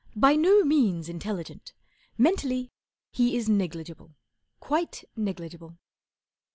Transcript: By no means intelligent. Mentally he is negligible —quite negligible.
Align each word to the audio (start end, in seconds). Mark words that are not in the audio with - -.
By 0.15 0.35
no 0.35 0.63
means 0.63 1.07
intelligent. 1.09 1.73
Mentally 2.17 2.71
he 3.11 3.35
is 3.37 3.47
negligible 3.47 4.15
—quite 4.59 5.03
negligible. 5.15 5.77